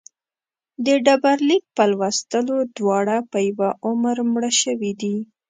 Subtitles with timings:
[0.85, 5.15] د ډبرلیک په لوستلو دواړه په یوه عمر مړه شوي دي.